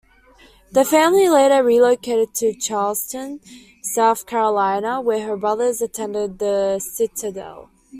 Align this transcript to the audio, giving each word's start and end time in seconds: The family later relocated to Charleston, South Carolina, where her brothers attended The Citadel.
The 0.71 0.83
family 0.83 1.29
later 1.29 1.63
relocated 1.63 2.33
to 2.37 2.55
Charleston, 2.55 3.39
South 3.83 4.25
Carolina, 4.25 4.99
where 4.99 5.27
her 5.27 5.37
brothers 5.37 5.79
attended 5.79 6.39
The 6.39 6.79
Citadel. 6.79 7.69